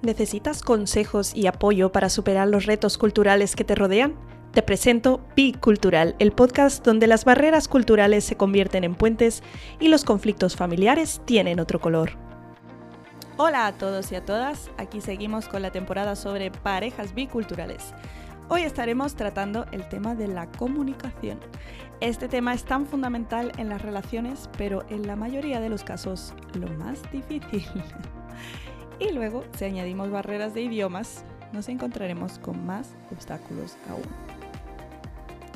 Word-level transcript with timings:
¿Necesitas 0.00 0.62
consejos 0.62 1.34
y 1.34 1.48
apoyo 1.48 1.90
para 1.90 2.08
superar 2.08 2.46
los 2.46 2.66
retos 2.66 2.98
culturales 2.98 3.56
que 3.56 3.64
te 3.64 3.74
rodean? 3.74 4.14
Te 4.52 4.62
presento 4.62 5.20
Bicultural, 5.34 6.14
el 6.20 6.30
podcast 6.30 6.84
donde 6.84 7.08
las 7.08 7.24
barreras 7.24 7.66
culturales 7.66 8.22
se 8.22 8.36
convierten 8.36 8.84
en 8.84 8.94
puentes 8.94 9.42
y 9.80 9.88
los 9.88 10.04
conflictos 10.04 10.54
familiares 10.54 11.20
tienen 11.24 11.58
otro 11.58 11.80
color. 11.80 12.12
Hola 13.38 13.66
a 13.66 13.72
todos 13.72 14.12
y 14.12 14.14
a 14.14 14.24
todas, 14.24 14.70
aquí 14.78 15.00
seguimos 15.00 15.48
con 15.48 15.62
la 15.62 15.72
temporada 15.72 16.14
sobre 16.14 16.52
parejas 16.52 17.12
biculturales. 17.12 17.92
Hoy 18.48 18.62
estaremos 18.62 19.16
tratando 19.16 19.66
el 19.72 19.88
tema 19.88 20.14
de 20.14 20.28
la 20.28 20.46
comunicación. 20.46 21.40
Este 22.00 22.28
tema 22.28 22.54
es 22.54 22.64
tan 22.64 22.86
fundamental 22.86 23.50
en 23.58 23.68
las 23.68 23.82
relaciones, 23.82 24.48
pero 24.56 24.84
en 24.90 25.08
la 25.08 25.16
mayoría 25.16 25.60
de 25.60 25.70
los 25.70 25.82
casos 25.82 26.34
lo 26.54 26.68
más 26.78 27.02
difícil. 27.10 27.66
y 28.98 29.12
luego, 29.12 29.44
si 29.56 29.64
añadimos 29.64 30.10
barreras 30.10 30.54
de 30.54 30.62
idiomas, 30.62 31.24
nos 31.52 31.68
encontraremos 31.68 32.38
con 32.38 32.64
más 32.66 32.94
obstáculos 33.10 33.76
aún. 33.88 34.02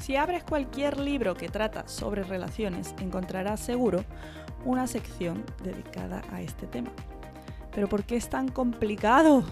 Si 0.01 0.16
abres 0.16 0.42
cualquier 0.42 0.98
libro 0.98 1.34
que 1.34 1.48
trata 1.48 1.87
sobre 1.87 2.24
relaciones, 2.24 2.95
encontrarás 3.01 3.60
seguro 3.60 4.05
una 4.65 4.87
sección 4.87 5.45
dedicada 5.62 6.23
a 6.32 6.41
este 6.41 6.66
tema. 6.66 6.91
Pero 7.73 7.88
¿por 7.88 8.05
qué 8.05 8.16
es 8.16 8.28
tan 8.28 8.48
complicado? 8.48 9.45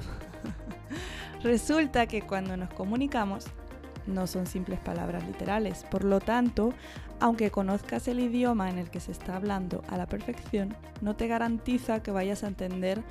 Resulta 1.43 2.07
que 2.07 2.23
cuando 2.23 2.57
nos 2.57 2.71
comunicamos 2.75 3.47
no 4.11 4.27
son 4.27 4.47
simples 4.47 4.81
palabras 4.81 5.27
literales. 5.27 5.85
Por 5.91 6.05
lo 6.05 6.21
tanto, 6.21 6.75
aunque 7.21 7.51
conozcas 7.51 8.09
el 8.09 8.21
idioma 8.21 8.71
en 8.71 8.79
el 8.79 8.91
que 8.91 9.01
se 9.01 9.13
está 9.13 9.37
hablando 9.37 9.83
a 9.89 9.97
la 9.97 10.07
perfección, 10.07 10.77
no 11.01 11.17
te 11.17 11.29
garantiza 11.29 12.03
que 12.03 12.11
vayas 12.11 12.45
a 12.45 12.49
entender 12.49 13.03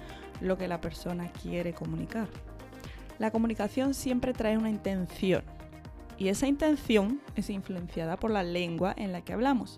lo 0.41 0.57
que 0.57 0.67
la 0.67 0.81
persona 0.81 1.31
quiere 1.31 1.73
comunicar. 1.73 2.27
La 3.17 3.31
comunicación 3.31 3.93
siempre 3.93 4.33
trae 4.33 4.57
una 4.57 4.69
intención 4.69 5.43
y 6.17 6.29
esa 6.29 6.47
intención 6.47 7.21
es 7.35 7.49
influenciada 7.49 8.17
por 8.17 8.31
la 8.31 8.43
lengua 8.43 8.93
en 8.97 9.11
la 9.11 9.21
que 9.21 9.33
hablamos, 9.33 9.77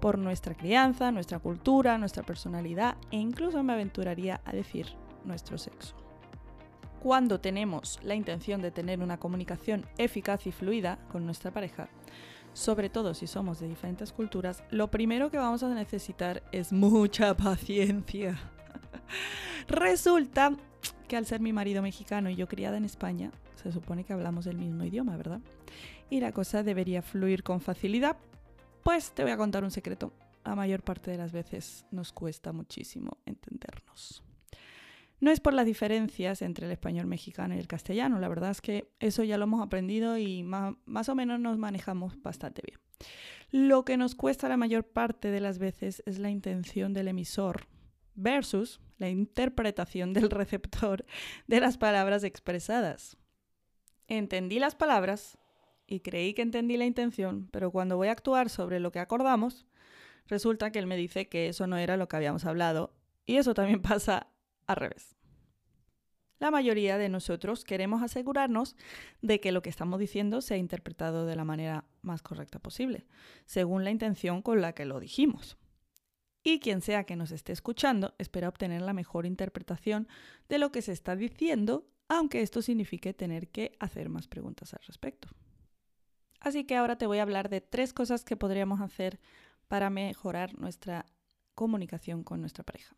por 0.00 0.18
nuestra 0.18 0.54
crianza, 0.54 1.10
nuestra 1.10 1.38
cultura, 1.38 1.98
nuestra 1.98 2.22
personalidad 2.22 2.96
e 3.10 3.16
incluso 3.16 3.62
me 3.62 3.72
aventuraría 3.72 4.40
a 4.44 4.52
decir 4.52 4.86
nuestro 5.24 5.56
sexo 5.58 6.03
cuando 7.04 7.38
tenemos 7.38 8.00
la 8.02 8.14
intención 8.14 8.62
de 8.62 8.70
tener 8.70 9.00
una 9.00 9.18
comunicación 9.18 9.84
eficaz 9.98 10.46
y 10.46 10.52
fluida 10.52 10.98
con 11.12 11.26
nuestra 11.26 11.50
pareja, 11.50 11.90
sobre 12.54 12.88
todo 12.88 13.12
si 13.12 13.26
somos 13.26 13.60
de 13.60 13.68
diferentes 13.68 14.10
culturas, 14.10 14.64
lo 14.70 14.90
primero 14.90 15.30
que 15.30 15.36
vamos 15.36 15.62
a 15.62 15.68
necesitar 15.68 16.42
es 16.50 16.72
mucha 16.72 17.36
paciencia. 17.36 18.38
Resulta 19.68 20.56
que 21.06 21.18
al 21.18 21.26
ser 21.26 21.40
mi 21.40 21.52
marido 21.52 21.82
mexicano 21.82 22.30
y 22.30 22.36
yo 22.36 22.48
criada 22.48 22.78
en 22.78 22.86
España, 22.86 23.30
se 23.62 23.70
supone 23.70 24.04
que 24.04 24.14
hablamos 24.14 24.46
el 24.46 24.56
mismo 24.56 24.82
idioma, 24.82 25.18
¿verdad? 25.18 25.42
Y 26.08 26.20
la 26.20 26.32
cosa 26.32 26.62
debería 26.62 27.02
fluir 27.02 27.42
con 27.42 27.60
facilidad. 27.60 28.16
Pues 28.82 29.12
te 29.12 29.24
voy 29.24 29.32
a 29.32 29.36
contar 29.36 29.62
un 29.62 29.70
secreto. 29.70 30.14
La 30.42 30.54
mayor 30.54 30.82
parte 30.82 31.10
de 31.10 31.18
las 31.18 31.32
veces 31.32 31.84
nos 31.90 32.14
cuesta 32.14 32.54
muchísimo 32.54 33.18
entendernos. 33.26 34.24
No 35.20 35.30
es 35.30 35.40
por 35.40 35.54
las 35.54 35.66
diferencias 35.66 36.42
entre 36.42 36.66
el 36.66 36.72
español 36.72 37.06
mexicano 37.06 37.54
y 37.54 37.58
el 37.58 37.66
castellano, 37.66 38.18
la 38.18 38.28
verdad 38.28 38.50
es 38.50 38.60
que 38.60 38.92
eso 39.00 39.22
ya 39.22 39.38
lo 39.38 39.44
hemos 39.44 39.62
aprendido 39.62 40.18
y 40.18 40.42
más, 40.42 41.08
o 41.08 41.14
menos 41.14 41.40
nos 41.40 41.56
manejamos 41.58 42.20
bastante 42.20 42.62
bien. 42.66 42.80
Lo 43.50 43.84
que 43.84 43.96
nos 43.96 44.14
cuesta 44.14 44.48
la 44.48 44.56
mayor 44.56 44.84
parte 44.84 45.30
de 45.30 45.40
las 45.40 45.58
veces 45.58 46.02
es 46.06 46.18
la 46.18 46.30
intención 46.30 46.92
del 46.92 47.08
emisor 47.08 47.68
versus 48.14 48.80
la 48.98 49.08
interpretación 49.08 50.12
del 50.12 50.30
receptor 50.30 51.04
de 51.46 51.60
las 51.60 51.78
palabras 51.78 52.24
expresadas. 52.24 53.16
Entendí 54.08 54.58
las 54.58 54.74
palabras 54.74 55.38
y 55.86 56.00
creí 56.00 56.34
que 56.34 56.42
entendí 56.42 56.76
la 56.76 56.86
intención, 56.86 57.48
pero 57.50 57.70
cuando 57.70 57.96
voy 57.96 58.08
a 58.08 58.12
actuar 58.12 58.50
sobre 58.50 58.80
lo 58.80 58.92
que 58.92 58.98
acordamos, 58.98 59.66
resulta 60.26 60.70
que 60.72 60.78
él 60.78 60.86
me 60.86 60.96
dice 60.96 61.28
que 61.28 61.48
eso 61.48 61.66
no 61.66 61.76
era 61.76 61.96
lo 61.96 62.08
que 62.08 62.16
habíamos 62.16 62.44
hablado. 62.44 62.94
Y 63.26 63.36
eso 63.36 63.54
también 63.54 63.82
pasa 63.82 64.28
al 64.66 64.76
revés. 64.76 65.16
La 66.40 66.50
mayoría 66.50 66.98
de 66.98 67.08
nosotros 67.08 67.64
queremos 67.64 68.02
asegurarnos 68.02 68.76
de 69.22 69.40
que 69.40 69.52
lo 69.52 69.62
que 69.62 69.70
estamos 69.70 69.98
diciendo 69.98 70.40
sea 70.40 70.56
interpretado 70.56 71.26
de 71.26 71.36
la 71.36 71.44
manera 71.44 71.84
más 72.02 72.22
correcta 72.22 72.58
posible, 72.58 73.06
según 73.46 73.84
la 73.84 73.90
intención 73.90 74.42
con 74.42 74.60
la 74.60 74.74
que 74.74 74.84
lo 74.84 75.00
dijimos. 75.00 75.56
Y 76.42 76.60
quien 76.60 76.82
sea 76.82 77.04
que 77.04 77.16
nos 77.16 77.30
esté 77.30 77.52
escuchando 77.52 78.14
espera 78.18 78.48
obtener 78.50 78.82
la 78.82 78.92
mejor 78.92 79.24
interpretación 79.24 80.08
de 80.48 80.58
lo 80.58 80.70
que 80.70 80.82
se 80.82 80.92
está 80.92 81.16
diciendo, 81.16 81.88
aunque 82.08 82.42
esto 82.42 82.60
signifique 82.60 83.14
tener 83.14 83.48
que 83.48 83.76
hacer 83.80 84.10
más 84.10 84.28
preguntas 84.28 84.74
al 84.74 84.80
respecto. 84.86 85.28
Así 86.40 86.64
que 86.64 86.76
ahora 86.76 86.98
te 86.98 87.06
voy 87.06 87.18
a 87.18 87.22
hablar 87.22 87.48
de 87.48 87.62
tres 87.62 87.94
cosas 87.94 88.22
que 88.22 88.36
podríamos 88.36 88.82
hacer 88.82 89.18
para 89.68 89.88
mejorar 89.88 90.58
nuestra 90.58 91.06
comunicación 91.54 92.22
con 92.22 92.40
nuestra 92.42 92.64
pareja. 92.64 92.94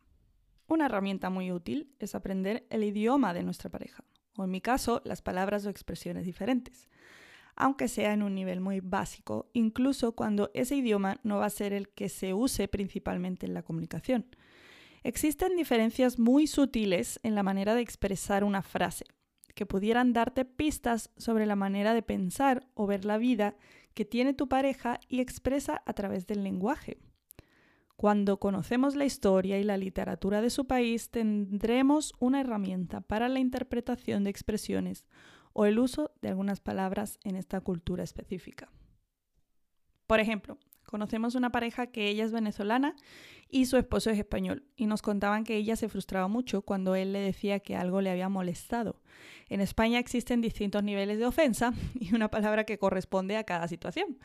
Una 0.67 0.87
herramienta 0.87 1.29
muy 1.29 1.51
útil 1.51 1.95
es 1.99 2.13
aprender 2.13 2.67
el 2.69 2.83
idioma 2.83 3.33
de 3.33 3.43
nuestra 3.43 3.69
pareja, 3.69 4.03
o 4.35 4.43
en 4.43 4.51
mi 4.51 4.59
caso, 4.59 5.01
las 5.05 5.21
palabras 5.21 5.65
o 5.65 5.69
expresiones 5.69 6.25
diferentes, 6.25 6.89
aunque 7.55 7.87
sea 7.87 8.11
en 8.11 8.21
un 8.21 8.35
nivel 8.35 8.59
muy 8.59 8.81
básico, 8.81 9.49
incluso 9.53 10.11
cuando 10.11 10.51
ese 10.53 10.75
idioma 10.75 11.21
no 11.23 11.37
va 11.37 11.45
a 11.45 11.49
ser 11.49 11.71
el 11.71 11.87
que 11.89 12.09
se 12.09 12.33
use 12.33 12.67
principalmente 12.67 13.45
en 13.45 13.53
la 13.53 13.63
comunicación. 13.63 14.25
Existen 15.03 15.55
diferencias 15.55 16.19
muy 16.19 16.47
sutiles 16.47 17.19
en 17.23 17.33
la 17.33 17.43
manera 17.43 17.73
de 17.73 17.81
expresar 17.81 18.43
una 18.43 18.61
frase, 18.61 19.05
que 19.55 19.65
pudieran 19.65 20.11
darte 20.11 20.43
pistas 20.43 21.11
sobre 21.15 21.45
la 21.45 21.55
manera 21.55 21.93
de 21.93 22.03
pensar 22.03 22.67
o 22.73 22.87
ver 22.87 23.05
la 23.05 23.17
vida 23.17 23.55
que 23.93 24.03
tiene 24.03 24.33
tu 24.33 24.49
pareja 24.49 24.99
y 25.07 25.21
expresa 25.21 25.81
a 25.85 25.93
través 25.93 26.27
del 26.27 26.43
lenguaje. 26.43 26.99
Cuando 27.97 28.37
conocemos 28.37 28.95
la 28.95 29.05
historia 29.05 29.57
y 29.59 29.63
la 29.63 29.75
literatura 29.75 30.39
de 30.39 30.51
su 30.51 30.67
país, 30.67 31.09
tendremos 31.09 32.13
una 32.19 32.41
herramienta 32.41 33.01
para 33.01 33.27
la 33.27 33.39
interpretación 33.39 34.23
de 34.23 34.29
expresiones 34.29 35.07
o 35.51 35.65
el 35.65 35.79
uso 35.79 36.11
de 36.21 36.29
algunas 36.29 36.59
palabras 36.59 37.17
en 37.23 37.35
esta 37.35 37.59
cultura 37.59 38.03
específica. 38.03 38.71
Por 40.05 40.19
ejemplo, 40.19 40.59
conocemos 40.85 41.33
una 41.33 41.51
pareja 41.51 41.87
que 41.87 42.07
ella 42.07 42.23
es 42.23 42.31
venezolana 42.31 42.95
y 43.49 43.65
su 43.65 43.77
esposo 43.77 44.11
es 44.11 44.19
español, 44.19 44.63
y 44.75 44.85
nos 44.85 45.01
contaban 45.01 45.43
que 45.43 45.55
ella 45.55 45.75
se 45.75 45.89
frustraba 45.89 46.27
mucho 46.27 46.61
cuando 46.61 46.93
él 46.93 47.13
le 47.13 47.19
decía 47.19 47.61
que 47.61 47.75
algo 47.75 48.01
le 48.01 48.11
había 48.11 48.29
molestado. 48.29 49.01
En 49.49 49.59
España 49.59 49.97
existen 49.97 50.39
distintos 50.39 50.83
niveles 50.83 51.17
de 51.17 51.25
ofensa 51.25 51.73
y 51.99 52.13
una 52.13 52.29
palabra 52.29 52.63
que 52.63 52.77
corresponde 52.77 53.37
a 53.37 53.43
cada 53.43 53.67
situación. 53.67 54.19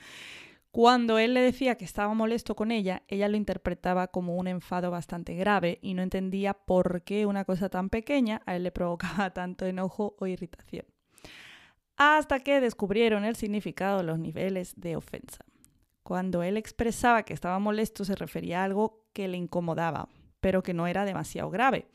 Cuando 0.73 1.19
él 1.19 1.35
le 1.35 1.43
decía 1.43 1.75
que 1.75 1.85
estaba 1.85 2.15
molesto 2.15 2.57
con 2.57 2.71
ella, 2.71 3.03
ella 3.07 3.29
lo 3.29 3.37
interpretaba 3.37 4.09
como 4.09 4.37
un 4.37 4.49
enfado 4.49 4.91
bastante 4.91 5.35
grave 5.35 5.79
y 5.83 5.93
no 5.93 6.01
entendía 6.01 6.55
por 6.55 7.03
qué 7.03 7.27
una 7.27 7.45
cosa 7.45 7.69
tan 7.69 7.91
pequeña 7.91 8.41
a 8.47 8.57
él 8.57 8.63
le 8.63 8.73
provocaba 8.73 9.31
tanto 9.35 9.67
enojo 9.67 10.17
o 10.19 10.27
irritación. 10.27 10.87
Hasta 11.99 12.41
que 12.41 12.63
descubrieron 12.63 13.27
el 13.27 13.37
significado 13.37 13.99
de 13.99 14.05
los 14.05 14.19
niveles 14.19 14.73
de 14.77 14.97
ofensa. 14.97 15.45
Cuando 16.03 16.43
él 16.43 16.57
expresaba 16.57 17.23
que 17.25 17.35
estaba 17.35 17.59
molesto 17.59 18.07
se 18.07 18.15
refería 18.15 18.63
a 18.63 18.65
algo 18.65 19.05
que 19.13 19.29
le 19.29 19.37
incomodaba, 19.37 20.09
pero 20.41 20.63
que 20.63 20.73
no 20.73 20.87
era 20.87 21.05
demasiado 21.05 21.51
grave. 21.51 21.87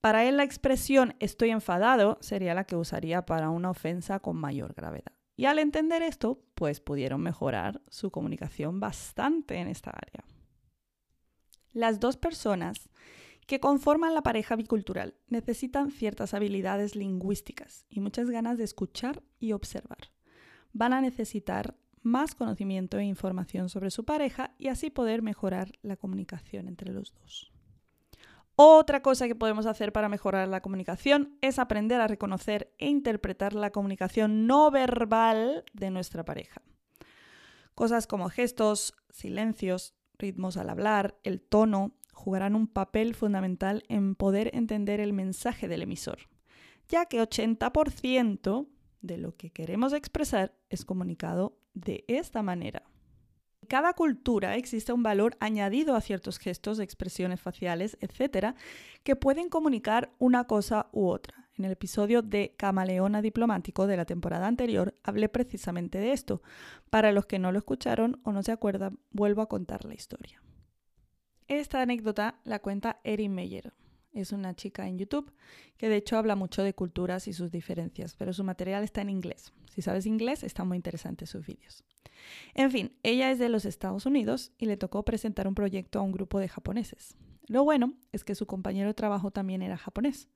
Para 0.00 0.24
él 0.24 0.38
la 0.38 0.44
expresión 0.44 1.16
estoy 1.20 1.50
enfadado 1.50 2.16
sería 2.22 2.54
la 2.54 2.64
que 2.64 2.76
usaría 2.76 3.26
para 3.26 3.50
una 3.50 3.68
ofensa 3.68 4.20
con 4.20 4.36
mayor 4.36 4.72
gravedad. 4.72 5.13
Y 5.36 5.46
al 5.46 5.58
entender 5.58 6.02
esto, 6.02 6.40
pues 6.54 6.80
pudieron 6.80 7.20
mejorar 7.20 7.82
su 7.88 8.10
comunicación 8.10 8.80
bastante 8.80 9.56
en 9.56 9.68
esta 9.68 9.90
área. 9.90 10.24
Las 11.72 11.98
dos 11.98 12.16
personas 12.16 12.88
que 13.46 13.60
conforman 13.60 14.14
la 14.14 14.22
pareja 14.22 14.56
bicultural 14.56 15.14
necesitan 15.28 15.90
ciertas 15.90 16.34
habilidades 16.34 16.94
lingüísticas 16.94 17.84
y 17.90 18.00
muchas 18.00 18.30
ganas 18.30 18.58
de 18.58 18.64
escuchar 18.64 19.22
y 19.38 19.52
observar. 19.52 20.12
Van 20.72 20.92
a 20.92 21.00
necesitar 21.00 21.76
más 22.02 22.34
conocimiento 22.34 22.98
e 22.98 23.04
información 23.04 23.68
sobre 23.68 23.90
su 23.90 24.04
pareja 24.04 24.54
y 24.58 24.68
así 24.68 24.90
poder 24.90 25.22
mejorar 25.22 25.72
la 25.82 25.96
comunicación 25.96 26.68
entre 26.68 26.92
los 26.92 27.12
dos. 27.12 27.53
Otra 28.56 29.02
cosa 29.02 29.26
que 29.26 29.34
podemos 29.34 29.66
hacer 29.66 29.92
para 29.92 30.08
mejorar 30.08 30.46
la 30.46 30.60
comunicación 30.60 31.36
es 31.40 31.58
aprender 31.58 32.00
a 32.00 32.06
reconocer 32.06 32.72
e 32.78 32.86
interpretar 32.86 33.52
la 33.52 33.70
comunicación 33.70 34.46
no 34.46 34.70
verbal 34.70 35.64
de 35.72 35.90
nuestra 35.90 36.24
pareja. 36.24 36.62
Cosas 37.74 38.06
como 38.06 38.28
gestos, 38.28 38.94
silencios, 39.10 39.94
ritmos 40.16 40.56
al 40.56 40.70
hablar, 40.70 41.18
el 41.24 41.40
tono, 41.40 41.96
jugarán 42.12 42.54
un 42.54 42.68
papel 42.68 43.16
fundamental 43.16 43.82
en 43.88 44.14
poder 44.14 44.50
entender 44.54 45.00
el 45.00 45.12
mensaje 45.12 45.66
del 45.66 45.82
emisor, 45.82 46.28
ya 46.88 47.06
que 47.06 47.20
80% 47.20 48.68
de 49.02 49.18
lo 49.18 49.36
que 49.36 49.50
queremos 49.50 49.92
expresar 49.92 50.54
es 50.70 50.84
comunicado 50.84 51.58
de 51.74 52.04
esta 52.06 52.42
manera. 52.44 52.84
Cada 53.66 53.94
cultura 53.94 54.56
existe 54.56 54.92
un 54.92 55.02
valor 55.02 55.36
añadido 55.40 55.94
a 55.94 56.00
ciertos 56.00 56.38
gestos, 56.38 56.78
expresiones 56.78 57.40
faciales, 57.40 57.96
etcétera, 58.00 58.54
que 59.02 59.16
pueden 59.16 59.48
comunicar 59.48 60.12
una 60.18 60.44
cosa 60.44 60.88
u 60.92 61.08
otra. 61.08 61.48
En 61.56 61.64
el 61.64 61.72
episodio 61.72 62.22
de 62.22 62.54
Camaleona 62.56 63.22
Diplomático 63.22 63.86
de 63.86 63.96
la 63.96 64.04
temporada 64.04 64.48
anterior 64.48 64.94
hablé 65.04 65.28
precisamente 65.28 65.98
de 65.98 66.12
esto. 66.12 66.42
Para 66.90 67.12
los 67.12 67.26
que 67.26 67.38
no 67.38 67.52
lo 67.52 67.58
escucharon 67.58 68.20
o 68.24 68.32
no 68.32 68.42
se 68.42 68.52
acuerdan, 68.52 68.98
vuelvo 69.10 69.42
a 69.42 69.48
contar 69.48 69.84
la 69.84 69.94
historia. 69.94 70.42
Esta 71.46 71.82
anécdota 71.82 72.40
la 72.44 72.58
cuenta 72.58 73.00
Erin 73.04 73.34
Meyer. 73.34 73.72
Es 74.14 74.30
una 74.30 74.54
chica 74.54 74.86
en 74.86 74.96
YouTube 74.96 75.32
que 75.76 75.88
de 75.88 75.96
hecho 75.96 76.16
habla 76.16 76.36
mucho 76.36 76.62
de 76.62 76.72
culturas 76.72 77.26
y 77.26 77.32
sus 77.32 77.50
diferencias, 77.50 78.14
pero 78.16 78.32
su 78.32 78.44
material 78.44 78.84
está 78.84 79.00
en 79.00 79.10
inglés. 79.10 79.52
Si 79.68 79.82
sabes 79.82 80.06
inglés, 80.06 80.44
están 80.44 80.68
muy 80.68 80.76
interesantes 80.76 81.30
sus 81.30 81.44
vídeos. 81.44 81.84
En 82.54 82.70
fin, 82.70 82.92
ella 83.02 83.32
es 83.32 83.40
de 83.40 83.48
los 83.48 83.64
Estados 83.64 84.06
Unidos 84.06 84.52
y 84.56 84.66
le 84.66 84.76
tocó 84.76 85.04
presentar 85.04 85.48
un 85.48 85.56
proyecto 85.56 85.98
a 85.98 86.02
un 86.02 86.12
grupo 86.12 86.38
de 86.38 86.48
japoneses. 86.48 87.16
Lo 87.48 87.64
bueno 87.64 87.92
es 88.12 88.24
que 88.24 88.36
su 88.36 88.46
compañero 88.46 88.88
de 88.88 88.94
trabajo 88.94 89.32
también 89.32 89.62
era 89.62 89.76
japonés, 89.76 90.28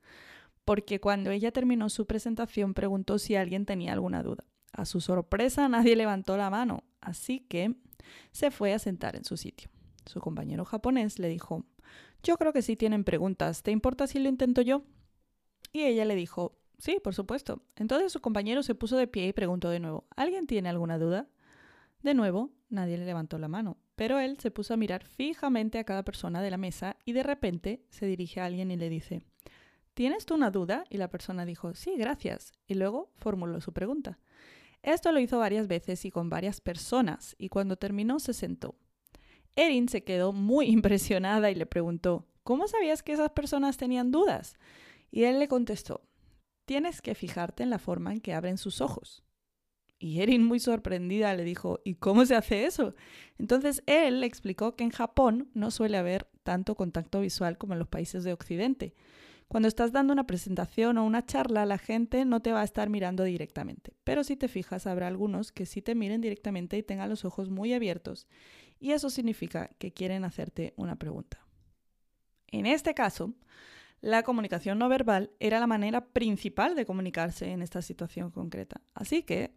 porque 0.65 0.99
cuando 0.99 1.31
ella 1.31 1.51
terminó 1.51 1.89
su 1.89 2.05
presentación 2.05 2.73
preguntó 2.73 3.17
si 3.17 3.35
alguien 3.35 3.65
tenía 3.65 3.93
alguna 3.93 4.21
duda. 4.21 4.43
A 4.73 4.85
su 4.85 5.01
sorpresa 5.01 5.67
nadie 5.69 5.95
levantó 5.95 6.37
la 6.37 6.49
mano, 6.49 6.83
así 7.01 7.39
que 7.39 7.75
se 8.31 8.51
fue 8.51 8.73
a 8.73 8.79
sentar 8.79 9.15
en 9.15 9.23
su 9.23 9.37
sitio. 9.37 9.69
Su 10.05 10.19
compañero 10.19 10.65
japonés 10.65 11.17
le 11.17 11.29
dijo, 11.29 11.65
yo 12.23 12.37
creo 12.37 12.53
que 12.53 12.61
sí 12.61 12.75
tienen 12.75 13.03
preguntas, 13.03 13.63
¿te 13.63 13.71
importa 13.71 14.07
si 14.07 14.19
lo 14.19 14.29
intento 14.29 14.61
yo? 14.61 14.83
Y 15.71 15.83
ella 15.83 16.05
le 16.05 16.15
dijo, 16.15 16.57
sí, 16.77 16.99
por 17.03 17.13
supuesto. 17.13 17.61
Entonces 17.75 18.11
su 18.11 18.21
compañero 18.21 18.63
se 18.63 18.75
puso 18.75 18.97
de 18.97 19.07
pie 19.07 19.27
y 19.27 19.33
preguntó 19.33 19.69
de 19.69 19.79
nuevo, 19.79 20.07
¿alguien 20.15 20.47
tiene 20.47 20.69
alguna 20.69 20.97
duda? 20.97 21.27
De 22.01 22.13
nuevo, 22.13 22.51
nadie 22.69 22.97
le 22.97 23.05
levantó 23.05 23.37
la 23.37 23.47
mano, 23.47 23.77
pero 23.95 24.19
él 24.19 24.37
se 24.39 24.51
puso 24.51 24.73
a 24.73 24.77
mirar 24.77 25.03
fijamente 25.03 25.79
a 25.79 25.83
cada 25.83 26.03
persona 26.03 26.41
de 26.41 26.51
la 26.51 26.57
mesa 26.57 26.95
y 27.05 27.11
de 27.13 27.23
repente 27.23 27.83
se 27.89 28.05
dirige 28.05 28.39
a 28.39 28.45
alguien 28.45 28.71
y 28.71 28.77
le 28.77 28.89
dice, 28.89 29.21
¿Tienes 29.99 30.25
tú 30.25 30.35
una 30.35 30.49
duda? 30.49 30.85
Y 30.89 30.95
la 30.95 31.09
persona 31.09 31.43
dijo, 31.43 31.73
sí, 31.73 31.95
gracias. 31.97 32.53
Y 32.67 32.75
luego 32.75 33.11
formuló 33.17 33.59
su 33.59 33.73
pregunta. 33.73 34.17
Esto 34.81 35.11
lo 35.11 35.19
hizo 35.19 35.39
varias 35.39 35.67
veces 35.67 36.05
y 36.05 36.09
con 36.09 36.29
varias 36.29 36.61
personas, 36.61 37.35
y 37.37 37.49
cuando 37.49 37.75
terminó 37.75 38.21
se 38.21 38.33
sentó. 38.33 38.75
Erin 39.55 39.89
se 39.89 40.03
quedó 40.03 40.33
muy 40.33 40.67
impresionada 40.69 41.51
y 41.51 41.55
le 41.55 41.65
preguntó, 41.65 42.27
¿cómo 42.43 42.67
sabías 42.67 43.03
que 43.03 43.13
esas 43.13 43.31
personas 43.31 43.77
tenían 43.77 44.11
dudas? 44.11 44.55
Y 45.11 45.23
él 45.23 45.39
le 45.39 45.47
contestó, 45.47 46.01
tienes 46.65 47.01
que 47.01 47.15
fijarte 47.15 47.63
en 47.63 47.69
la 47.69 47.79
forma 47.79 48.13
en 48.13 48.21
que 48.21 48.33
abren 48.33 48.57
sus 48.57 48.81
ojos. 48.81 49.23
Y 50.01 50.21
Erin, 50.21 50.45
muy 50.45 50.61
sorprendida, 50.61 51.33
le 51.33 51.43
dijo, 51.43 51.81
¿y 51.83 51.95
cómo 51.95 52.25
se 52.25 52.35
hace 52.35 52.65
eso? 52.65 52.95
Entonces 53.37 53.83
él 53.85 54.21
le 54.21 54.27
explicó 54.27 54.75
que 54.75 54.85
en 54.85 54.91
Japón 54.91 55.49
no 55.53 55.71
suele 55.71 55.97
haber 55.97 56.29
tanto 56.43 56.75
contacto 56.75 57.19
visual 57.19 57.57
como 57.57 57.73
en 57.73 57.79
los 57.79 57.89
países 57.89 58.23
de 58.23 58.31
Occidente. 58.31 58.93
Cuando 59.49 59.67
estás 59.67 59.91
dando 59.91 60.13
una 60.13 60.27
presentación 60.27 60.99
o 60.99 61.05
una 61.05 61.25
charla, 61.25 61.65
la 61.65 61.79
gente 61.79 62.23
no 62.23 62.39
te 62.39 62.53
va 62.53 62.61
a 62.61 62.63
estar 62.63 62.87
mirando 62.87 63.23
directamente. 63.23 63.93
Pero 64.03 64.23
si 64.23 64.37
te 64.37 64.47
fijas, 64.47 64.85
habrá 64.85 65.07
algunos 65.07 65.51
que 65.51 65.65
sí 65.65 65.81
te 65.81 65.95
miren 65.95 66.21
directamente 66.21 66.77
y 66.77 66.83
tengan 66.83 67.09
los 67.09 67.25
ojos 67.25 67.49
muy 67.49 67.73
abiertos. 67.73 68.27
Y 68.79 68.91
eso 68.91 69.09
significa 69.09 69.69
que 69.77 69.91
quieren 69.91 70.23
hacerte 70.23 70.73
una 70.77 70.95
pregunta. 70.95 71.45
En 72.47 72.65
este 72.65 72.93
caso, 72.93 73.33
la 74.01 74.23
comunicación 74.23 74.79
no 74.79 74.87
verbal 74.89 75.31
era 75.39 75.59
la 75.59 75.67
manera 75.67 76.05
principal 76.05 76.75
de 76.75 76.85
comunicarse 76.85 77.51
en 77.51 77.61
esta 77.61 77.81
situación 77.81 78.31
concreta. 78.31 78.81
Así 78.93 79.23
que 79.23 79.53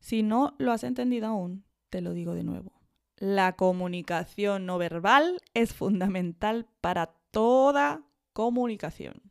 si 0.00 0.22
no 0.22 0.54
lo 0.58 0.72
has 0.72 0.84
entendido 0.84 1.26
aún, 1.26 1.64
te 1.90 2.00
lo 2.00 2.12
digo 2.12 2.34
de 2.34 2.44
nuevo. 2.44 2.72
La 3.16 3.56
comunicación 3.56 4.66
no 4.66 4.78
verbal 4.78 5.40
es 5.52 5.74
fundamental 5.74 6.66
para 6.80 7.14
toda 7.30 8.02
comunicación. 8.32 9.22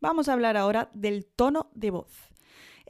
Vamos 0.00 0.28
a 0.28 0.32
hablar 0.32 0.56
ahora 0.56 0.90
del 0.94 1.26
tono 1.26 1.70
de 1.74 1.90
voz. 1.90 2.29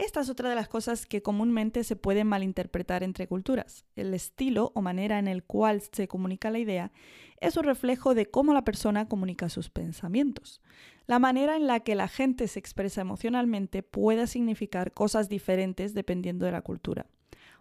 Esta 0.01 0.21
es 0.21 0.31
otra 0.31 0.49
de 0.49 0.55
las 0.55 0.67
cosas 0.67 1.05
que 1.05 1.21
comúnmente 1.21 1.85
se 1.85 1.95
pueden 1.95 2.27
malinterpretar 2.27 3.03
entre 3.03 3.29
culturas. 3.29 3.85
El 3.97 4.15
estilo 4.15 4.73
o 4.75 4.81
manera 4.81 5.19
en 5.19 5.29
el 5.29 5.45
cual 5.45 5.83
se 5.93 6.09
comunica 6.09 6.49
la 6.49 6.59
idea 6.59 6.91
es 7.39 7.59
un 7.59 7.65
reflejo 7.65 8.15
de 8.15 8.25
cómo 8.25 8.55
la 8.55 8.65
persona 8.65 9.11
comunica 9.11 9.51
sus 9.51 9.69
pensamientos. 9.69 10.63
La 11.07 11.19
manera 11.19 11.55
en 11.55 11.67
la 11.67 11.81
que 11.81 11.95
la 11.95 12.09
gente 12.09 12.49
se 12.49 12.59
expresa 12.59 13.03
emocionalmente 13.03 13.83
puede 13.83 14.27
significar 14.27 14.95
cosas 14.95 15.29
diferentes 15.29 15.93
dependiendo 15.93 16.47
de 16.47 16.53
la 16.53 16.63
cultura. 16.63 17.05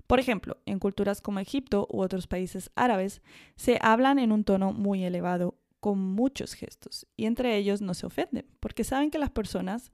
Por 0.07 0.21
ejemplo, 0.21 0.59
en 0.65 0.79
culturas 0.79 1.19
como 1.19 1.41
Egipto 1.41 1.89
u 1.91 1.99
otros 2.01 2.25
países 2.27 2.71
árabes 2.75 3.21
se 3.57 3.79
hablan 3.81 4.17
en 4.17 4.31
un 4.31 4.45
tono 4.45 4.71
muy 4.71 5.03
elevado, 5.03 5.55
con 5.81 5.99
muchos 5.99 6.53
gestos, 6.53 7.05
y 7.17 7.25
entre 7.25 7.57
ellos 7.57 7.81
no 7.81 7.93
se 7.93 8.05
ofenden, 8.05 8.45
porque 8.61 8.85
saben 8.85 9.11
que 9.11 9.19
las 9.19 9.29
personas 9.29 9.91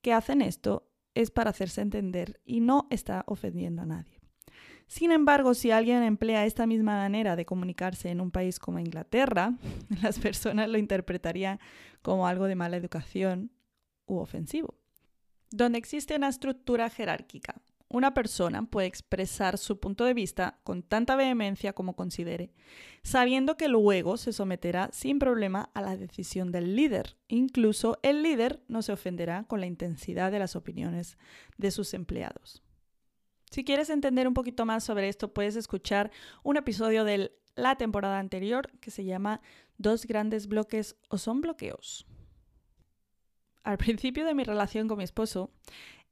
que 0.00 0.14
hacen 0.14 0.40
esto 0.40 0.88
es 1.16 1.30
para 1.30 1.50
hacerse 1.50 1.80
entender 1.80 2.40
y 2.44 2.60
no 2.60 2.86
está 2.90 3.24
ofendiendo 3.26 3.82
a 3.82 3.86
nadie. 3.86 4.20
Sin 4.86 5.10
embargo, 5.10 5.54
si 5.54 5.72
alguien 5.72 6.02
emplea 6.02 6.46
esta 6.46 6.66
misma 6.66 6.96
manera 6.98 7.34
de 7.34 7.46
comunicarse 7.46 8.10
en 8.10 8.20
un 8.20 8.30
país 8.30 8.60
como 8.60 8.78
Inglaterra, 8.78 9.54
las 10.02 10.18
personas 10.18 10.68
lo 10.68 10.78
interpretarían 10.78 11.58
como 12.02 12.28
algo 12.28 12.44
de 12.44 12.54
mala 12.54 12.76
educación 12.76 13.50
u 14.04 14.18
ofensivo. 14.18 14.74
Donde 15.50 15.78
existe 15.78 16.14
una 16.14 16.28
estructura 16.28 16.90
jerárquica, 16.90 17.62
una 17.88 18.14
persona 18.14 18.66
puede 18.66 18.88
expresar 18.88 19.58
su 19.58 19.78
punto 19.78 20.04
de 20.04 20.14
vista 20.14 20.58
con 20.64 20.82
tanta 20.82 21.16
vehemencia 21.16 21.72
como 21.72 21.94
considere, 21.94 22.52
sabiendo 23.02 23.56
que 23.56 23.68
luego 23.68 24.16
se 24.16 24.32
someterá 24.32 24.90
sin 24.92 25.18
problema 25.18 25.70
a 25.74 25.82
la 25.82 25.96
decisión 25.96 26.50
del 26.50 26.74
líder. 26.74 27.16
Incluso 27.28 27.98
el 28.02 28.22
líder 28.22 28.62
no 28.68 28.82
se 28.82 28.92
ofenderá 28.92 29.44
con 29.44 29.60
la 29.60 29.66
intensidad 29.66 30.32
de 30.32 30.40
las 30.40 30.56
opiniones 30.56 31.16
de 31.56 31.70
sus 31.70 31.94
empleados. 31.94 32.62
Si 33.50 33.64
quieres 33.64 33.90
entender 33.90 34.26
un 34.26 34.34
poquito 34.34 34.66
más 34.66 34.82
sobre 34.84 35.08
esto, 35.08 35.32
puedes 35.32 35.54
escuchar 35.56 36.10
un 36.42 36.56
episodio 36.56 37.04
de 37.04 37.32
la 37.54 37.76
temporada 37.76 38.18
anterior 38.18 38.70
que 38.80 38.90
se 38.90 39.04
llama 39.04 39.40
Dos 39.78 40.06
grandes 40.06 40.48
bloques 40.48 40.96
o 41.08 41.18
son 41.18 41.40
bloqueos. 41.40 42.06
Al 43.62 43.78
principio 43.78 44.24
de 44.24 44.34
mi 44.34 44.44
relación 44.44 44.88
con 44.88 44.98
mi 44.98 45.04
esposo, 45.04 45.50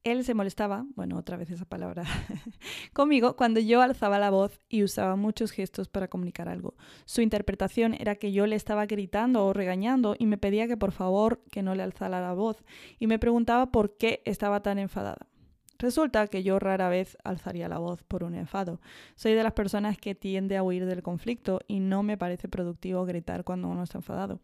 él 0.04 0.22
se 0.22 0.34
molestaba, 0.34 0.86
bueno, 0.94 1.16
otra 1.16 1.36
vez 1.36 1.50
esa 1.50 1.64
palabra, 1.64 2.04
conmigo 2.92 3.36
cuando 3.36 3.58
yo 3.58 3.80
alzaba 3.80 4.18
la 4.18 4.30
voz 4.30 4.60
y 4.68 4.82
usaba 4.84 5.16
muchos 5.16 5.50
gestos 5.50 5.88
para 5.88 6.08
comunicar 6.08 6.48
algo. 6.48 6.74
Su 7.06 7.22
interpretación 7.22 7.94
era 7.94 8.16
que 8.16 8.30
yo 8.30 8.46
le 8.46 8.56
estaba 8.56 8.86
gritando 8.86 9.46
o 9.46 9.52
regañando 9.52 10.14
y 10.18 10.26
me 10.26 10.38
pedía 10.38 10.68
que 10.68 10.76
por 10.76 10.92
favor 10.92 11.42
que 11.50 11.62
no 11.62 11.74
le 11.74 11.82
alzara 11.82 12.20
la 12.20 12.34
voz 12.34 12.62
y 12.98 13.06
me 13.06 13.18
preguntaba 13.18 13.72
por 13.72 13.96
qué 13.96 14.22
estaba 14.26 14.62
tan 14.62 14.78
enfadada. 14.78 15.26
Resulta 15.78 16.28
que 16.28 16.42
yo 16.42 16.58
rara 16.58 16.88
vez 16.88 17.16
alzaría 17.24 17.68
la 17.68 17.78
voz 17.78 18.02
por 18.04 18.24
un 18.24 18.34
enfado. 18.34 18.80
Soy 19.16 19.34
de 19.34 19.42
las 19.42 19.54
personas 19.54 19.98
que 19.98 20.14
tiende 20.14 20.56
a 20.56 20.62
huir 20.62 20.86
del 20.86 21.02
conflicto 21.02 21.60
y 21.66 21.80
no 21.80 22.02
me 22.02 22.16
parece 22.16 22.48
productivo 22.48 23.04
gritar 23.04 23.44
cuando 23.44 23.68
uno 23.68 23.82
está 23.82 23.98
enfadado. 23.98 24.40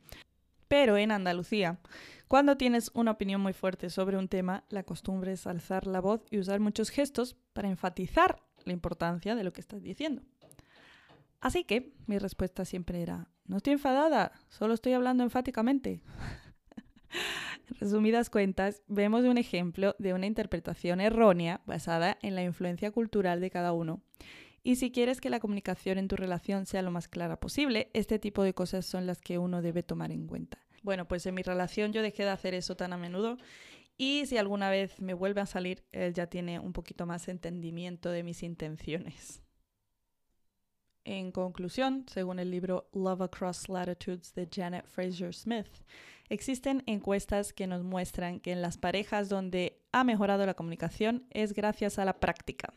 Pero 0.70 0.96
en 0.96 1.10
Andalucía, 1.10 1.80
cuando 2.28 2.56
tienes 2.56 2.92
una 2.94 3.10
opinión 3.10 3.40
muy 3.40 3.52
fuerte 3.52 3.90
sobre 3.90 4.16
un 4.16 4.28
tema, 4.28 4.62
la 4.68 4.84
costumbre 4.84 5.32
es 5.32 5.48
alzar 5.48 5.84
la 5.84 6.00
voz 6.00 6.22
y 6.30 6.38
usar 6.38 6.60
muchos 6.60 6.90
gestos 6.90 7.34
para 7.52 7.68
enfatizar 7.68 8.40
la 8.64 8.72
importancia 8.72 9.34
de 9.34 9.42
lo 9.42 9.52
que 9.52 9.62
estás 9.62 9.82
diciendo. 9.82 10.22
Así 11.40 11.64
que 11.64 11.92
mi 12.06 12.18
respuesta 12.18 12.64
siempre 12.64 13.02
era, 13.02 13.26
no 13.46 13.56
estoy 13.56 13.72
enfadada, 13.72 14.30
solo 14.48 14.74
estoy 14.74 14.92
hablando 14.92 15.24
enfáticamente. 15.24 16.02
en 17.68 17.74
resumidas 17.80 18.30
cuentas, 18.30 18.84
vemos 18.86 19.24
un 19.24 19.38
ejemplo 19.38 19.96
de 19.98 20.14
una 20.14 20.26
interpretación 20.26 21.00
errónea 21.00 21.62
basada 21.66 22.16
en 22.22 22.36
la 22.36 22.44
influencia 22.44 22.92
cultural 22.92 23.40
de 23.40 23.50
cada 23.50 23.72
uno. 23.72 24.02
Y 24.62 24.76
si 24.76 24.90
quieres 24.90 25.21
que 25.21 25.31
la 25.31 25.40
comunicación 25.40 25.99
en 25.99 26.09
tu 26.09 26.17
relación 26.17 26.67
sea 26.67 26.83
lo 26.83 26.90
más 26.90 27.09
clara 27.09 27.40
posible, 27.40 27.90
este 27.95 28.19
tipo 28.19 28.43
de 28.43 28.55
cosas 28.55 28.85
son 28.85 29.07
las 29.07 29.21
que 29.21 29.38
uno 29.38 29.62
debe 29.62 29.83
tomar 29.83 30.12
en 30.12 30.26
cuenta. 30.26 30.59
Bueno, 30.83 31.09
pues 31.09 31.25
en 31.26 31.35
mi 31.35 31.43
relación 31.43 31.93
yo 31.93 32.02
dejé 32.02 32.25
de 32.25 32.31
hacer 32.31 32.55
eso 32.55 32.76
tan 32.76 32.93
a 32.93 32.97
menudo 32.97 33.37
y 33.97 34.25
si 34.26 34.38
alguna 34.38 34.71
vez 34.71 35.00
me 35.00 35.12
vuelve 35.12 35.43
a 35.43 35.47
salir, 35.47 35.85
él 35.93 36.14
ya 36.14 36.26
tiene 36.26 36.59
un 36.59 36.73
poquito 36.73 37.05
más 37.05 37.29
entendimiento 37.29 38.11
de 38.11 38.23
mis 38.23 38.43
intenciones. 38.43 39.43
En 41.05 41.33
conclusión, 41.33 42.05
según 42.09 42.38
el 42.38 42.50
libro 42.50 42.88
Love 42.93 43.23
Across 43.23 43.69
Latitudes 43.69 44.35
de 44.35 44.49
Janet 44.50 44.87
Fraser 44.87 45.35
Smith, 45.35 45.69
existen 46.29 46.83
encuestas 46.87 47.52
que 47.52 47.67
nos 47.67 47.83
muestran 47.83 48.40
que 48.40 48.52
en 48.52 48.62
las 48.62 48.79
parejas 48.79 49.29
donde 49.29 49.83
ha 49.93 50.05
mejorado 50.05 50.47
la 50.47 50.55
comunicación 50.55 51.26
es 51.31 51.52
gracias 51.52 51.99
a 51.99 52.05
la 52.05 52.21
práctica. 52.21 52.73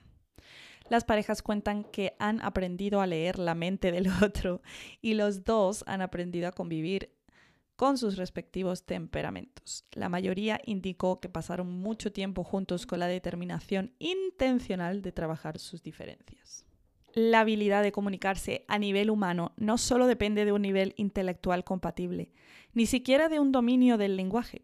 Las 0.90 1.04
parejas 1.06 1.42
cuentan 1.42 1.84
que 1.84 2.16
han 2.20 2.42
aprendido 2.42 3.02
a 3.02 3.08
leer 3.08 3.40
la 3.40 3.56
mente 3.56 3.92
del 3.92 4.08
otro 4.24 4.62
y 5.02 5.14
los 5.14 5.44
dos 5.44 5.84
han 5.88 6.02
aprendido 6.02 6.48
a 6.48 6.52
convivir 6.52 7.12
con 7.76 7.98
sus 7.98 8.18
respectivos 8.18 8.86
temperamentos. 8.86 9.86
La 9.94 10.10
mayoría 10.10 10.60
indicó 10.66 11.20
que 11.20 11.30
pasaron 11.30 11.72
mucho 11.72 12.12
tiempo 12.12 12.44
juntos 12.44 12.86
con 12.86 13.00
la 13.00 13.08
determinación 13.08 13.94
intencional 14.00 15.02
de 15.02 15.12
trabajar 15.12 15.58
sus 15.60 15.82
diferencias. 15.82 16.66
la 17.16 17.42
habilidad 17.42 17.84
de 17.84 17.92
comunicarse 17.92 18.66
a 18.68 18.80
nivel 18.80 19.12
humano 19.12 19.54
no 19.56 19.78
solo 19.78 20.08
depende 20.08 20.46
de 20.46 20.52
un 20.52 20.64
nivel 20.64 20.96
intelectual 20.98 21.64
compatible, 21.64 22.32
ni 22.74 22.88
siquiera 22.88 23.30
de 23.30 23.40
un 23.40 23.52
dominio 23.52 23.98
del 23.98 24.18
lenguaje. 24.18 24.64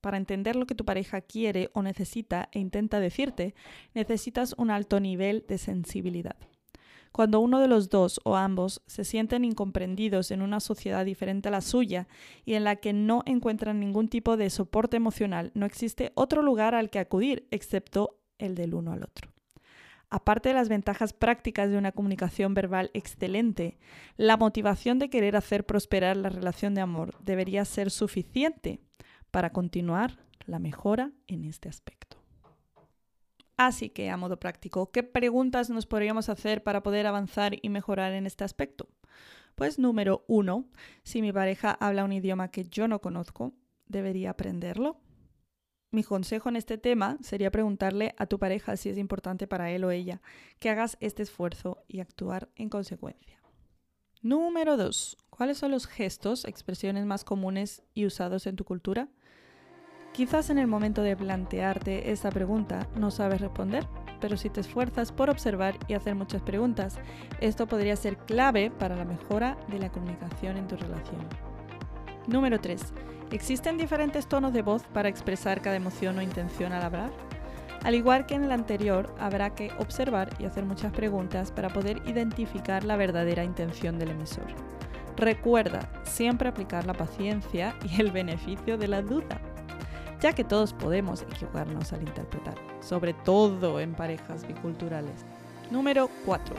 Para 0.00 0.16
entender 0.16 0.56
lo 0.56 0.66
que 0.66 0.74
tu 0.74 0.84
pareja 0.84 1.20
quiere 1.20 1.70
o 1.72 1.82
necesita 1.82 2.48
e 2.52 2.60
intenta 2.60 3.00
decirte, 3.00 3.54
necesitas 3.94 4.54
un 4.56 4.70
alto 4.70 5.00
nivel 5.00 5.44
de 5.48 5.58
sensibilidad. 5.58 6.36
Cuando 7.10 7.40
uno 7.40 7.60
de 7.60 7.68
los 7.68 7.88
dos 7.88 8.20
o 8.24 8.36
ambos 8.36 8.82
se 8.86 9.02
sienten 9.02 9.44
incomprendidos 9.44 10.30
en 10.30 10.42
una 10.42 10.60
sociedad 10.60 11.04
diferente 11.04 11.48
a 11.48 11.50
la 11.50 11.62
suya 11.62 12.06
y 12.44 12.54
en 12.54 12.64
la 12.64 12.76
que 12.76 12.92
no 12.92 13.22
encuentran 13.26 13.80
ningún 13.80 14.08
tipo 14.08 14.36
de 14.36 14.50
soporte 14.50 14.96
emocional, 14.96 15.50
no 15.54 15.66
existe 15.66 16.12
otro 16.14 16.42
lugar 16.42 16.74
al 16.74 16.90
que 16.90 16.98
acudir 16.98 17.48
excepto 17.50 18.18
el 18.38 18.54
del 18.54 18.74
uno 18.74 18.92
al 18.92 19.02
otro. 19.02 19.32
Aparte 20.10 20.50
de 20.50 20.54
las 20.54 20.68
ventajas 20.68 21.12
prácticas 21.12 21.70
de 21.70 21.76
una 21.76 21.92
comunicación 21.92 22.54
verbal 22.54 22.90
excelente, 22.94 23.78
la 24.16 24.36
motivación 24.36 24.98
de 24.98 25.10
querer 25.10 25.36
hacer 25.36 25.66
prosperar 25.66 26.16
la 26.16 26.30
relación 26.30 26.74
de 26.74 26.80
amor 26.80 27.14
debería 27.20 27.64
ser 27.64 27.90
suficiente 27.90 28.80
para 29.30 29.50
continuar 29.50 30.18
la 30.46 30.58
mejora 30.58 31.12
en 31.26 31.44
este 31.44 31.68
aspecto. 31.68 32.16
Así 33.56 33.90
que, 33.90 34.08
a 34.08 34.16
modo 34.16 34.38
práctico, 34.38 34.90
¿qué 34.92 35.02
preguntas 35.02 35.68
nos 35.68 35.86
podríamos 35.86 36.28
hacer 36.28 36.62
para 36.62 36.82
poder 36.82 37.06
avanzar 37.06 37.56
y 37.60 37.68
mejorar 37.68 38.12
en 38.12 38.24
este 38.24 38.44
aspecto? 38.44 38.88
Pues 39.56 39.80
número 39.80 40.24
uno, 40.28 40.68
si 41.02 41.20
mi 41.20 41.32
pareja 41.32 41.72
habla 41.72 42.04
un 42.04 42.12
idioma 42.12 42.52
que 42.52 42.64
yo 42.64 42.86
no 42.86 43.00
conozco, 43.00 43.54
¿debería 43.86 44.30
aprenderlo? 44.30 45.00
Mi 45.90 46.04
consejo 46.04 46.48
en 46.50 46.56
este 46.56 46.78
tema 46.78 47.18
sería 47.22 47.50
preguntarle 47.50 48.14
a 48.18 48.26
tu 48.26 48.38
pareja 48.38 48.76
si 48.76 48.90
es 48.90 48.98
importante 48.98 49.48
para 49.48 49.72
él 49.72 49.82
o 49.84 49.90
ella 49.90 50.20
que 50.60 50.70
hagas 50.70 50.96
este 51.00 51.24
esfuerzo 51.24 51.82
y 51.88 51.98
actuar 51.98 52.50
en 52.54 52.68
consecuencia. 52.68 53.40
Número 54.22 54.76
2. 54.76 55.16
¿Cuáles 55.30 55.58
son 55.58 55.70
los 55.70 55.86
gestos, 55.86 56.44
expresiones 56.44 57.06
más 57.06 57.24
comunes 57.24 57.82
y 57.94 58.04
usados 58.04 58.46
en 58.46 58.54
tu 58.54 58.64
cultura? 58.64 59.08
Quizás 60.18 60.50
en 60.50 60.58
el 60.58 60.66
momento 60.66 61.04
de 61.04 61.16
plantearte 61.16 62.10
esta 62.10 62.32
pregunta 62.32 62.88
no 62.96 63.12
sabes 63.12 63.40
responder, 63.40 63.86
pero 64.20 64.36
si 64.36 64.50
te 64.50 64.60
esfuerzas 64.60 65.12
por 65.12 65.30
observar 65.30 65.76
y 65.86 65.94
hacer 65.94 66.16
muchas 66.16 66.42
preguntas, 66.42 66.98
esto 67.40 67.68
podría 67.68 67.94
ser 67.94 68.16
clave 68.16 68.72
para 68.72 68.96
la 68.96 69.04
mejora 69.04 69.56
de 69.68 69.78
la 69.78 69.90
comunicación 69.90 70.56
en 70.56 70.66
tu 70.66 70.74
relación. 70.74 71.20
Número 72.26 72.60
3. 72.60 72.92
¿Existen 73.30 73.78
diferentes 73.78 74.26
tonos 74.26 74.52
de 74.52 74.62
voz 74.62 74.82
para 74.92 75.08
expresar 75.08 75.62
cada 75.62 75.76
emoción 75.76 76.18
o 76.18 76.22
intención 76.22 76.72
al 76.72 76.82
hablar? 76.82 77.12
Al 77.84 77.94
igual 77.94 78.26
que 78.26 78.34
en 78.34 78.42
el 78.42 78.50
anterior, 78.50 79.14
habrá 79.20 79.54
que 79.54 79.70
observar 79.78 80.30
y 80.40 80.46
hacer 80.46 80.64
muchas 80.64 80.92
preguntas 80.92 81.52
para 81.52 81.68
poder 81.68 82.02
identificar 82.06 82.82
la 82.82 82.96
verdadera 82.96 83.44
intención 83.44 84.00
del 84.00 84.10
emisor. 84.10 84.46
Recuerda 85.16 85.88
siempre 86.02 86.48
aplicar 86.48 86.86
la 86.86 86.94
paciencia 86.94 87.76
y 87.84 88.00
el 88.00 88.10
beneficio 88.10 88.76
de 88.78 88.88
la 88.88 89.02
duda, 89.02 89.40
ya 90.20 90.32
que 90.32 90.44
todos 90.44 90.72
podemos 90.72 91.22
equivocarnos 91.22 91.92
al 91.92 92.02
interpretar, 92.02 92.54
sobre 92.80 93.14
todo 93.14 93.80
en 93.80 93.94
parejas 93.94 94.46
biculturales. 94.46 95.24
Número 95.70 96.08
4. 96.24 96.54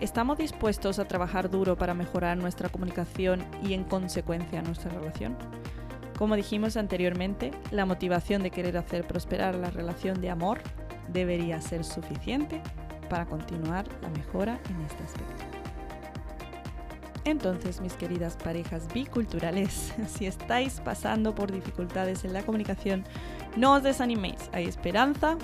¿Estamos 0.00 0.38
dispuestos 0.38 0.98
a 0.98 1.06
trabajar 1.06 1.50
duro 1.50 1.76
para 1.76 1.94
mejorar 1.94 2.36
nuestra 2.36 2.68
comunicación 2.68 3.44
y 3.62 3.74
en 3.74 3.84
consecuencia 3.84 4.62
nuestra 4.62 4.90
relación? 4.90 5.36
Como 6.18 6.36
dijimos 6.36 6.76
anteriormente, 6.76 7.52
la 7.70 7.86
motivación 7.86 8.42
de 8.42 8.50
querer 8.50 8.76
hacer 8.76 9.06
prosperar 9.06 9.54
la 9.54 9.70
relación 9.70 10.20
de 10.20 10.30
amor 10.30 10.60
debería 11.08 11.60
ser 11.60 11.84
suficiente 11.84 12.62
para 13.08 13.26
continuar 13.26 13.86
la 14.02 14.08
mejora 14.10 14.60
en 14.70 14.80
este 14.82 15.02
aspecto. 15.02 15.51
Entonces, 17.24 17.80
mis 17.80 17.94
queridas 17.94 18.36
parejas 18.36 18.92
biculturales, 18.92 19.92
si 20.08 20.26
estáis 20.26 20.80
pasando 20.80 21.34
por 21.34 21.52
dificultades 21.52 22.24
en 22.24 22.32
la 22.32 22.42
comunicación, 22.42 23.04
no 23.56 23.74
os 23.74 23.82
desaniméis, 23.82 24.50
hay 24.52 24.64
esperanza 24.64 25.36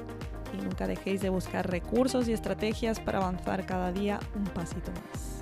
y 0.52 0.62
nunca 0.62 0.87
dejéis 0.87 1.20
de 1.20 1.28
buscar 1.28 1.70
recursos 1.70 2.28
y 2.28 2.32
estrategias 2.32 3.00
para 3.00 3.18
avanzar 3.18 3.66
cada 3.66 3.92
día 3.92 4.18
un 4.35 4.44
pasito 4.44 4.90
más. 4.90 5.38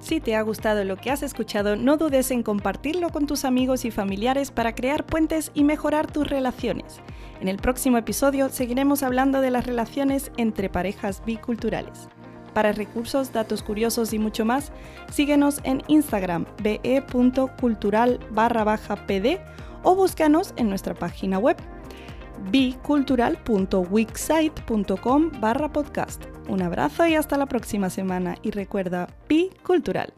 Si 0.00 0.20
te 0.20 0.34
ha 0.36 0.42
gustado 0.42 0.84
lo 0.84 0.96
que 0.96 1.10
has 1.10 1.22
escuchado, 1.22 1.76
no 1.76 1.96
dudes 1.96 2.30
en 2.32 2.42
compartirlo 2.42 3.10
con 3.10 3.26
tus 3.26 3.44
amigos 3.44 3.84
y 3.84 3.90
familiares 3.90 4.50
para 4.50 4.74
crear 4.74 5.06
puentes 5.06 5.52
y 5.54 5.64
mejorar 5.64 6.10
tus 6.10 6.28
relaciones. 6.28 7.00
En 7.40 7.48
el 7.48 7.56
próximo 7.56 7.98
episodio 7.98 8.48
seguiremos 8.50 9.02
hablando 9.02 9.40
de 9.40 9.50
las 9.50 9.64
relaciones 9.66 10.30
entre 10.36 10.68
parejas 10.68 11.24
biculturales. 11.24 12.08
Para 12.54 12.72
recursos, 12.72 13.32
datos 13.32 13.62
curiosos 13.62 14.12
y 14.12 14.18
mucho 14.18 14.44
más, 14.44 14.72
síguenos 15.10 15.60
en 15.64 15.82
Instagram 15.88 16.44
be.cultural 16.62 18.20
pd 19.06 19.40
o 19.82 19.94
búscanos 19.94 20.52
en 20.56 20.68
nuestra 20.68 20.92
página 20.94 21.38
web 21.38 21.56
bicultural.wixsite.com 22.50 25.30
barra 25.40 25.72
podcast. 25.72 26.24
Un 26.48 26.60
abrazo 26.62 27.06
y 27.06 27.14
hasta 27.14 27.38
la 27.38 27.46
próxima 27.46 27.88
semana 27.90 28.34
y 28.42 28.50
recuerda, 28.50 29.06
Bi 29.28 29.50
Cultural. 29.62 30.12